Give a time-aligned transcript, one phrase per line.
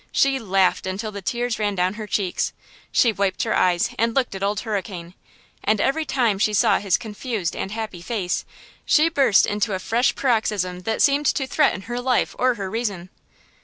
[0.11, 2.53] She laughed until the tears ran down her cheeks.
[2.91, 5.13] She wiped her eyes and looked at Old Hurricane,
[5.63, 8.43] and every time she saw his confused and happy face
[8.83, 13.11] she burst into a fresh paroxysm that seemed to threaten her life or her reason.